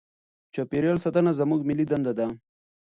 [0.53, 2.27] چاپیریال ساتنه زموږ ملي دنده ده.